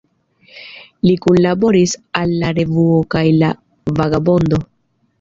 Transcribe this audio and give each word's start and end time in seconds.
Li 1.07 1.13
kunlaboris 1.25 1.95
al 2.23 2.35
"La 2.41 2.51
Revuo" 2.63 2.99
kaj 3.17 3.25
"La 3.39 3.55
Vagabondo. 4.03 4.65